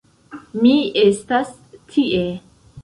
Mi 0.61 0.71
estas 1.03 1.55
tie! 1.93 2.23